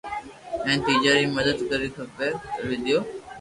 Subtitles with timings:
[0.65, 2.99] ھين شيجا ري مدد ڪرو ھين ڪروا ديئو